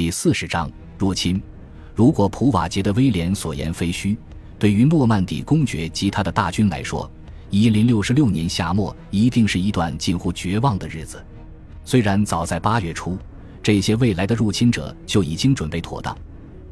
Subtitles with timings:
[0.00, 1.38] 第四十章入侵。
[1.94, 4.16] 如果普瓦捷的威廉所言非虚，
[4.58, 7.12] 对于诺曼底公爵及他的大军来说，
[7.50, 11.22] 一零六六年夏末一定是一段近乎绝望的日子。
[11.84, 13.18] 虽然早在八月初，
[13.62, 16.16] 这些未来的入侵者就已经准备妥当，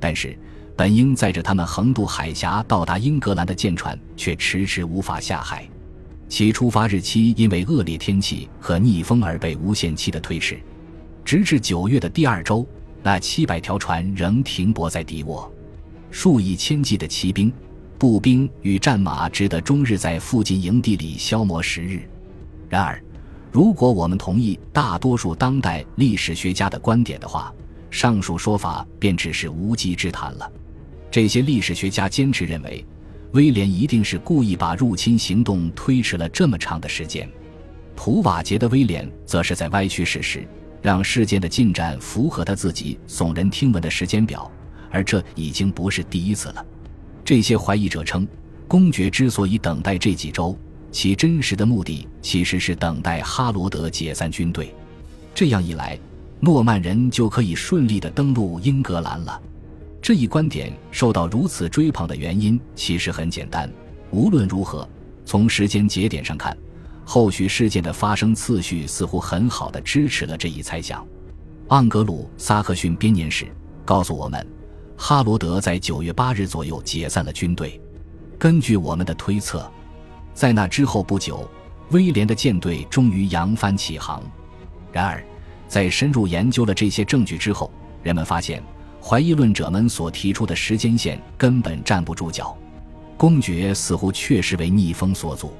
[0.00, 0.34] 但是
[0.74, 5.68] 本应载着他们横渡海峡到达英格兰的舰船却迟迟无法下海。
[6.30, 10.58] 其出发日期因为恶劣天气和逆风而被无限期的推迟，
[11.26, 12.66] 直至九月的第二周，
[13.02, 15.50] 那七百条船仍停泊在敌沃，
[16.10, 17.52] 数以千计的骑兵、
[17.98, 22.08] 步兵与战马只得终日在附近营地里消磨时日。
[22.68, 23.02] 然而，
[23.50, 27.52] 如果我们同意大多数当代历史学家的观点的话，
[27.90, 30.52] 上述说法便只是无稽之谈了。
[31.10, 32.84] 这些历史学家坚持认为。
[33.32, 37.28] 威廉一定是故意把入侵行动推迟了这么长的时间，
[37.94, 40.48] 普瓦捷的威廉则是在歪曲事实，
[40.80, 44.50] 让事件的进展符合他自己耸人听闻的时间表，
[44.90, 46.64] 而这已经不是第一次了。
[47.24, 48.26] 这些怀疑者称，
[48.66, 50.56] 公爵之所以等待这几周，
[50.90, 54.74] 其真实的目的其实是等待哈罗德解散军队，
[55.34, 55.98] 这样一来，
[56.40, 59.40] 诺曼人就可以顺利地登陆英格兰了。
[60.00, 63.70] 这一观点受到如此追捧的原因其实很简单。
[64.10, 64.88] 无论如何，
[65.24, 66.56] 从时间节点上看，
[67.10, 71.02] 后续事件的发生次序似乎很好的支持了这一猜想。
[71.68, 73.46] 盎格鲁撒克逊编年史
[73.82, 74.46] 告诉我们，
[74.94, 77.80] 哈罗德在九月八日左右解散了军队。
[78.38, 79.72] 根据我们的推测，
[80.34, 81.48] 在那之后不久，
[81.92, 84.22] 威廉的舰队终于扬帆起航。
[84.92, 85.24] 然而，
[85.66, 87.72] 在深入研究了这些证据之后，
[88.02, 88.62] 人们发现。
[89.00, 92.54] 怀疑论者们所提出的时间线根本站不住脚，
[93.16, 95.54] 公爵似乎确实为逆风所阻。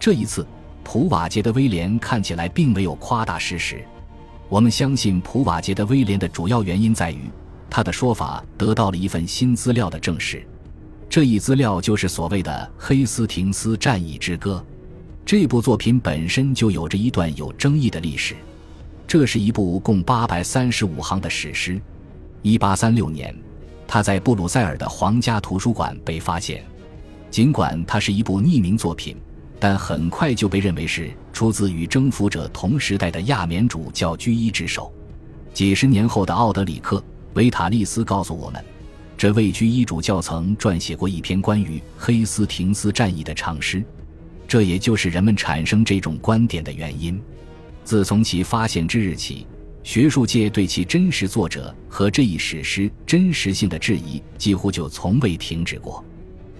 [0.00, 0.46] 这一次，
[0.90, 3.84] 普瓦捷的威廉看起来并没有夸大事实。
[4.48, 7.30] 我们相信普瓦捷的威廉的主要原因在于，
[7.68, 10.42] 他的说法得到了一份新资料的证实。
[11.06, 12.50] 这一资料就是所谓的
[12.82, 14.64] 《黑斯廷斯战役之歌》。
[15.26, 18.34] 这部作品本身就有着一段有争议的历史。
[19.06, 21.78] 这是一部共八百三十五行的史诗。
[22.40, 23.36] 一八三六年，
[23.86, 26.64] 他在布鲁塞尔的皇家图书馆被发现。
[27.30, 29.14] 尽管它是一部匿名作品，
[29.58, 34.92] 但很快就被认为是出自与征服者同时代的亚冕主教居伊之手。
[35.52, 36.96] 几十年后的奥德里克·
[37.34, 38.64] 维塔利斯告诉我们，
[39.16, 43.82] 这位居伊主教曾撰写过一篇关于黑斯廷斯战役的长诗。
[44.46, 47.20] 这也就是人们产生这种观点的原因。
[47.84, 49.46] 自从其发现之日起。
[49.84, 56.04] 学术界对其真实作者和这一史诗真实性的质疑几乎就从未停止过。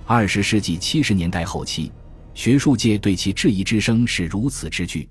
[0.07, 1.93] 二十世纪七十年代后期，
[2.39, 5.09] 学术界对其质疑之声是如此之巨，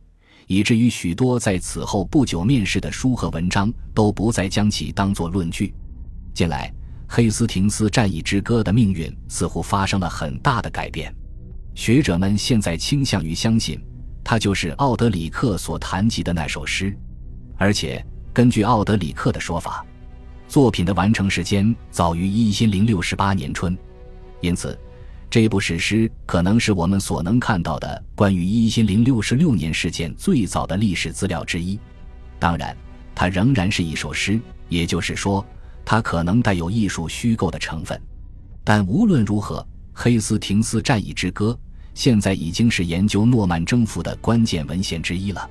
[0.48, 5.76] 以至于许多在此后不久面世的书和文章都不再将其当作论据。
[6.34, 6.74] 近来，
[7.14, 11.14] 《黑斯廷斯战役之歌》的命运似乎发生了很大的改变，
[11.76, 13.78] 学者们现在倾向于相信，
[14.24, 16.98] 它就是奥德里克所谈及的那首诗。
[17.58, 18.02] 而且，
[18.32, 19.86] 根据奥德里克的说法，
[20.48, 23.78] 作品的完成时间早于一千零六十八年春，
[24.40, 24.80] 因此，
[25.30, 31.78] 这部史诗可能是我们所能看到的关于一千零六十六年事件最早的历史资料之一。
[32.40, 32.76] 当然，
[33.14, 34.40] 它仍然是一首诗，
[34.70, 35.46] 也就是说，
[35.84, 38.02] 它可能带有艺术虚构的成分。
[38.64, 39.60] 但无论如何，
[39.94, 41.52] 《黑斯廷斯战役之歌》
[41.94, 45.50] 现在已经是研究诺曼征服的关键文献之一了。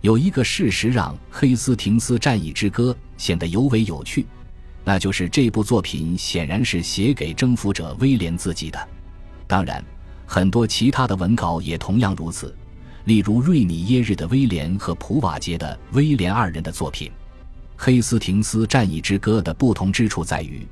[0.00, 4.24] 有一个事实让《黑斯廷斯战役之歌》显得尤为有趣，
[4.84, 8.88] 那就是这部作品显然是写给征服者威廉自己的。
[9.48, 9.82] 当然，
[10.26, 12.54] 很多其他的文稿也同样如此，
[13.06, 17.08] 例如瑞米耶日的威廉和普瓦捷的威廉二人的作品。
[17.76, 20.66] 《黑斯廷斯战役之歌》的不同之处在于，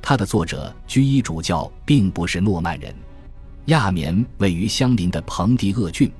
[0.00, 2.94] 它的作者居伊主教并不是诺曼人，
[3.66, 6.10] 亚棉位于相邻的彭迪厄郡。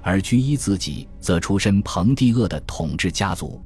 [0.00, 3.60] 而居伊自己则出身彭蒂厄的统治家族。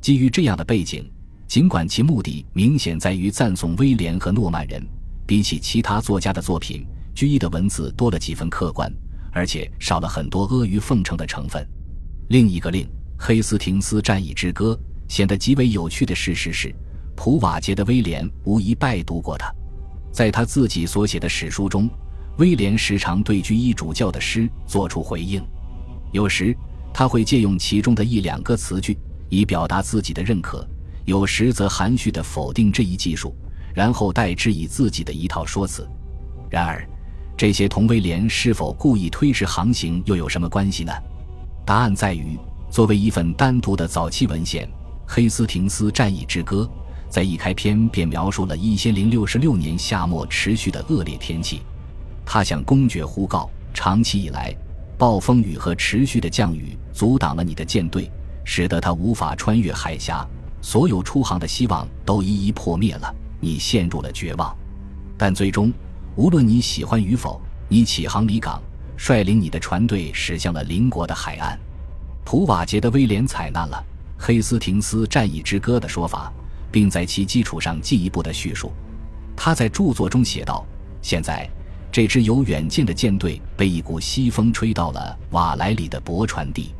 [0.00, 1.10] 基于这样的背景，
[1.48, 4.86] 尽管其目的明显在于赞颂威廉和诺曼人，
[5.26, 8.92] 比起其他作家的作品，居伊的文字多了几分客观，
[9.32, 11.66] 而且少了很多阿谀奉承的成分。
[12.28, 12.84] 另一个令
[13.18, 14.78] 《黑斯廷斯战役之歌》
[15.12, 16.74] 显得极为有趣的事实是，
[17.16, 19.52] 普瓦捷的威廉无疑拜读过他。
[20.12, 21.88] 在他自己所写的史书中，
[22.38, 25.42] 威廉时常对居伊主教的诗作出回应。
[26.12, 26.56] 有时
[26.92, 28.98] 他会借用其中的一两个词句
[29.28, 30.66] 以表达自己的认可，
[31.04, 33.34] 有时则含蓄地否定这一技术，
[33.74, 35.88] 然后代之以自己的一套说辞。
[36.50, 36.84] 然而，
[37.40, 40.92] 这些同威廉是否故意推迟航行又有什么关系呢？
[41.64, 42.38] 答案在于，
[42.70, 44.66] 作为一份单独的早期文献，
[45.06, 46.70] 《黑斯廷斯战役之歌》
[47.10, 51.62] 在一开篇便描述了一千零六十六年夏末持续的恶劣天气。
[52.26, 54.54] 他向公爵呼告：长期以来，
[54.98, 58.12] 暴风雨和持续的降雨阻挡了你的舰队，
[58.44, 60.28] 使得他无法穿越海峡，
[60.60, 63.10] 所有出航的希望都一一破灭了。
[63.40, 64.54] 你陷入了绝望。
[65.16, 65.72] 但最终，
[66.20, 68.60] 无论你喜欢与否，你起航离港，
[68.98, 71.58] 率领你的船队驶向了邻国的海岸。
[72.26, 73.82] 普瓦捷的威廉采纳了
[74.22, 76.30] 《黑斯廷斯战役之歌》的说法。
[76.72, 78.70] 并在其基础上进一步的叙述。
[79.34, 80.64] 他在著作中写道
[81.02, 81.50] ：“现在，
[81.90, 86.72] 这支有远见的舰队被一股西风吹到了瓦莱里的泊船地。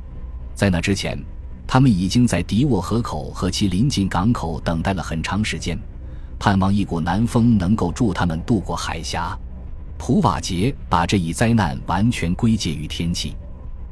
[0.54, 1.18] 在那之前，
[1.66, 5.76] 他们已经在迪沃河口和其临近港口等待了很长时间，
[6.40, 9.38] 盼望一股南风能够助他们渡过海峡。”
[9.96, 13.36] 普瓦捷把这一灾难完全归结于天气。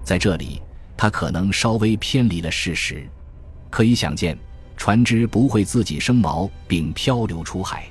[0.02, 0.60] 在这里，
[0.96, 3.08] 他可能稍微偏离了事实。
[3.70, 4.36] 可以想见。
[4.80, 7.88] 船只不会自己生锚并漂流出海，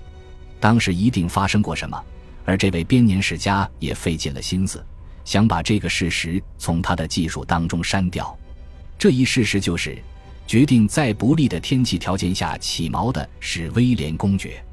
[0.58, 2.02] 当时一定发生过什么，
[2.46, 4.82] 而这位编年史家也费尽了心思，
[5.26, 8.34] 想把这个事实从他的技术当中删掉。
[8.98, 10.02] 这一事实就是，
[10.48, 14.64] 决定在不利的天气条件下起锚的是威廉公爵。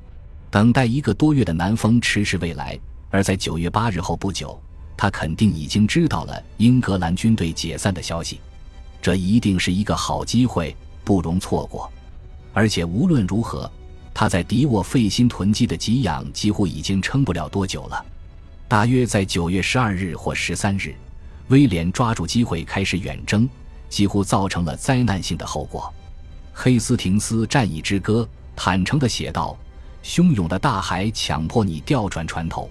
[0.49, 2.79] 等待一个多月的南风迟迟未来，
[3.11, 4.57] 而在九月八日后不久，
[4.97, 8.39] 他肯定已经知道了英格兰军队解散的消息。
[9.03, 11.93] 这一定是一个好机会，不容错过。
[12.53, 13.69] 而且无论如何，
[14.15, 18.07] 他在敌我费心囤积的给养几乎已经撑不了多久了。
[18.69, 20.95] 大约在九月十二日或十三日，
[21.49, 23.49] 威廉抓住机会开始远征，
[23.95, 25.83] 几乎造成了灾难性的后果。
[26.53, 29.57] 《黑斯廷斯战役之歌》坦诚地写道
[30.03, 32.69] ：“汹涌的大海强迫你调转船头。”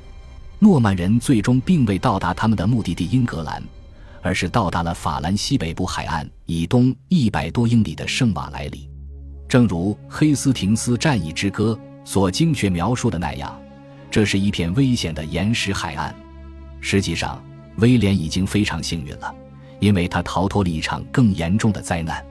[0.59, 3.63] 诺曼人最终并未到达他们的目的地英格兰，
[4.21, 8.89] 而是到达了法兰西北部海岸以东一百多英里的圣瓦莱里。
[9.47, 11.79] 正如《黑斯廷斯战役之歌》
[12.09, 13.57] 所精确描述的那样，
[14.11, 16.13] 这是一片危险的岩石海岸。
[16.81, 17.41] 实际上，
[17.77, 19.33] 威廉已经非常幸运了，
[19.83, 22.25] 因为他逃脱了一场更严重的灾难。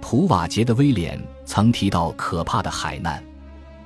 [0.00, 3.22] 普瓦捷的威廉曾提到可怕的海难，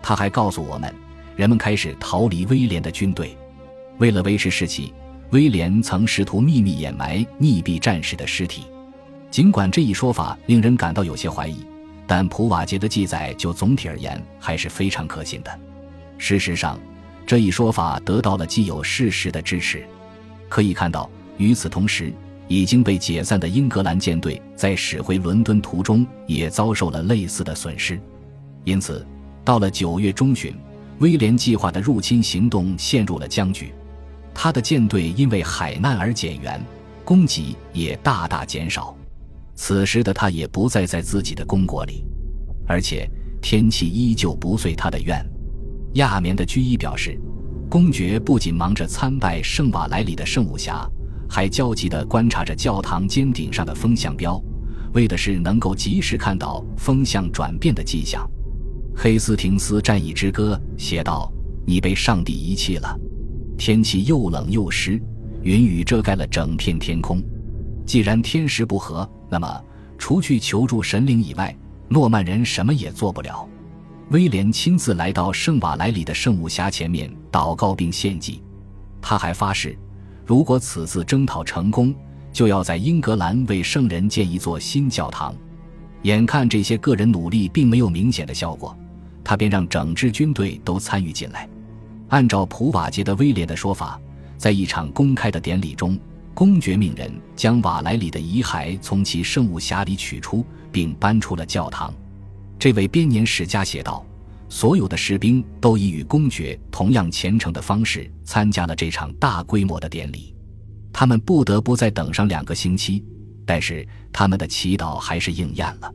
[0.00, 0.90] 他还告诉我们，
[1.36, 3.36] 人们开始逃离威廉的军队。
[3.98, 4.94] 为了维持士气，
[5.28, 8.62] 威廉曾试图秘密掩埋溺毙战士的尸体，
[9.30, 11.66] 尽管这一说法令人感到有些怀疑。
[12.06, 15.60] 但普瓦捷的记载就总体而言还是非常可信的。
[16.16, 16.80] 事实上，
[17.26, 19.86] 这一说法得到了既有事实的支持。
[20.48, 22.10] 可以看到，与此同时，
[22.52, 27.98] 已经被解散的英格兰舰队在驶回伦敦途中也遭受了类似的损失。
[28.64, 29.06] 因此，
[29.42, 30.54] 到了九月中旬，
[30.98, 33.72] 威廉计划的入侵行动陷入了僵局。
[34.34, 36.62] 他的舰队因为海难而减员，
[37.06, 38.94] 供给也大大减少。
[39.54, 42.04] 此时的他也不再在自己的公国里，
[42.68, 43.08] 而且
[43.40, 45.24] 天气依旧不遂他的愿。
[45.94, 47.18] 亚眠的居伊表示，
[47.70, 50.86] 公爵不仅忙着参拜圣瓦莱里的圣母峡，
[51.32, 54.38] 还焦急地观察着教堂尖顶上的风向标，
[54.92, 58.22] 为的是能够及时看到风向转变的迹象。
[59.02, 61.32] 《黑斯廷斯战役之歌》写道
[61.66, 62.94] ：“你被上帝遗弃了，
[63.56, 65.02] 天气又冷又湿，
[65.42, 67.22] 云雨遮盖了整片天空。
[67.86, 69.64] 既然天时不合。”那么，
[69.96, 71.56] 除去求助神灵以外，
[71.88, 73.48] 诺曼人什么也做不了。
[74.10, 78.42] 威廉亲自来到圣瓦莱里的圣母峡前面祷告并献祭。
[79.00, 79.74] 他还发誓，
[80.24, 81.94] 如果此次征讨成功，
[82.32, 85.34] 就要在英格兰为圣人建一座新教堂。
[86.02, 88.76] 眼看这些个人努力并没有明显的效果，
[89.22, 91.48] 他便让整支军队都参与进来。
[92.08, 94.00] 按照普瓦捷的威廉的说法，
[94.36, 95.98] 在一场公开的典礼中。
[96.34, 101.92] 公爵命人将瓦莱里的遗骸从其圣物匣里取出，并搬出了教堂。
[102.58, 104.02] 这位编年史家写道
[104.52, 110.36] ：“所有的士兵都以与公爵同样虔诚的方式参加了这场大规模的典礼。
[110.92, 113.02] 他们不得不再等上两个星期，
[113.46, 115.90] 但是他们的祈祷还是应验了。”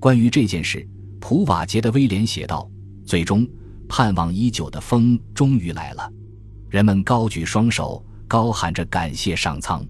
[0.00, 0.88] 关于这件事，
[1.20, 2.66] 普瓦捷的威廉写道
[3.04, 3.46] ：“最终，
[3.86, 6.10] 盼望已久的风终于来了，
[6.70, 9.84] 人们高举双手。”高喊着感谢上苍，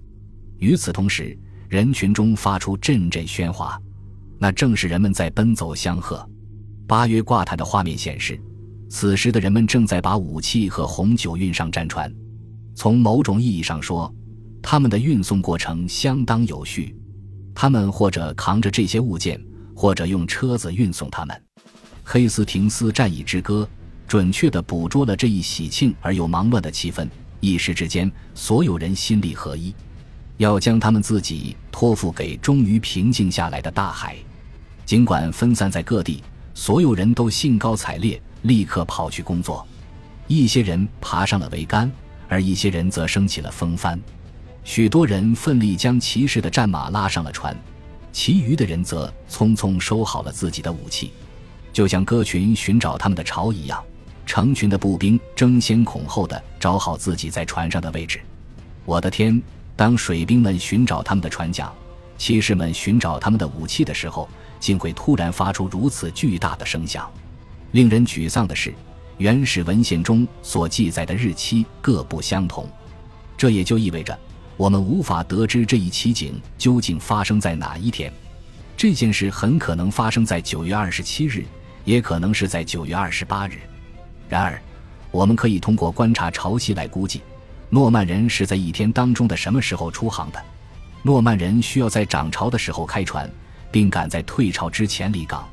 [0.57, 1.37] 与此同时，
[1.69, 3.79] 人群中发出阵阵喧哗，
[4.39, 6.27] 那正是人们在奔走相贺。
[6.91, 8.37] 八月挂毯的画面显示，
[8.89, 12.13] 此时的人们正在把武器和红酒运上战船。
[12.75, 14.13] 从某种意义上说，
[14.61, 16.93] 他们的运送过程相当有序。
[17.55, 19.41] 他们或者扛着这些物件，
[19.73, 21.33] 或者用车子运送他们。
[22.03, 23.65] 《黑斯廷斯战役之歌》
[24.05, 27.07] 准确地捕捉了这一喜庆而又忙乱的气氛。
[27.39, 29.73] 一时之间，所有人心力合一，
[30.35, 34.17] 要将他们自己托付给终于平静下来的大海。
[34.85, 36.21] 尽管分散在各地，
[36.53, 39.65] 所有人都兴高采烈，立刻跑去工作。
[40.27, 41.91] 一些人爬上了桅杆，
[42.27, 43.99] 而一些人则升起了风帆。
[44.63, 47.55] 许多人奋力将骑士的战马拉上了船，
[48.11, 51.11] 其余的人则匆匆收好了自己的武器，
[51.73, 53.83] 就像鸽群寻找他们的巢一样。
[54.25, 58.21] 成群的步兵争先恐后地找好自己在船上的位置。
[58.85, 59.41] 我的天！
[59.75, 61.71] 当水兵们寻找他们的船桨，
[62.21, 67.11] 骑士们寻找他们的武器的时候，竟会突然发出如此巨大的声响。
[67.71, 68.71] 令人沮丧的是，
[69.17, 72.69] 原始文献中所记载的日期各不相同，
[73.35, 74.15] 这也就意味着。
[74.55, 78.13] 我们无法得知这一奇景究竟发生在哪一天。
[78.77, 81.43] 这件事很可能发生在九月二十七日，
[81.85, 83.53] 也可能是在九月二十八日。
[84.29, 84.61] 然而，
[85.09, 87.23] 我们可以通过观察潮汐来估计，
[87.71, 90.39] 诺曼人是在一天当中的什么时候出航的。
[91.03, 93.29] 诺曼人需要在涨潮的时候开船，
[93.71, 95.47] 并赶在退潮之前离港。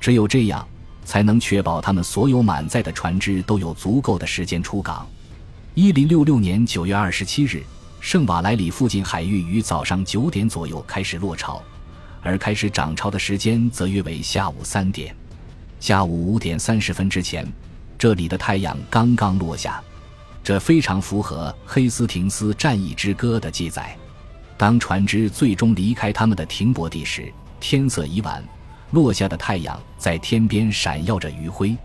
[0.00, 0.66] 只有这样，
[1.04, 5.06] 才能确保他们所有满载的船只都有足够的时间出港。
[5.74, 7.62] 一零六六年九月二十七日。
[8.00, 11.60] 圣瓦莱里附近海域于早上九点左右开始落潮，
[12.22, 15.12] 而开始涨潮的时间则约为下午三点。
[15.80, 17.44] 下午五点三十分之前，
[17.98, 19.82] 这里的太阳刚刚落下，
[20.44, 23.96] 这非常符合《黑斯廷斯战役之歌》的记载。
[24.58, 28.42] 当船只最终离开他们的停泊地时，天色已晚，
[28.90, 31.76] 落下的太阳在天边闪耀着余晖。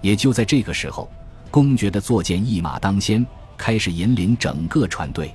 [0.00, 1.10] 也就在这个时候，
[1.50, 3.24] 公爵的坐舰一马当先，
[3.56, 5.32] 开始引领整个船队。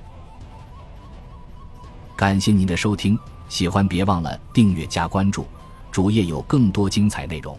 [2.16, 3.16] 感谢您的收听，
[3.48, 5.46] 喜欢别忘了订阅加关注，
[5.92, 7.56] 主页有更多精彩内容。